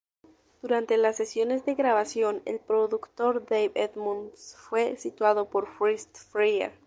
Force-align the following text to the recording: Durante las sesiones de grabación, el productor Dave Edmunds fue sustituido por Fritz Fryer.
Durante 0.63 0.97
las 0.97 1.15
sesiones 1.17 1.63
de 1.63 1.75
grabación, 1.75 2.41
el 2.45 2.57
productor 2.59 3.45
Dave 3.45 3.71
Edmunds 3.75 4.55
fue 4.57 4.93
sustituido 4.95 5.47
por 5.47 5.67
Fritz 5.77 6.25
Fryer. 6.27 6.71